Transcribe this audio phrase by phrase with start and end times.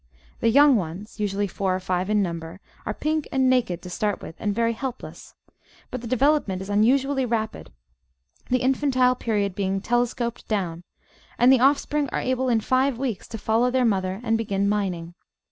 [0.39, 4.19] The young ones, usually four or five in number, are pink and naked to start
[4.19, 5.35] with, and very helples3t
[5.91, 7.71] But the development i$ unusually rapid,
[8.49, 10.83] the Natural History 463 infantile period being telescoped down,
[11.37, 15.13] and the offspring are able in five weeks to follow their mother and begin mining.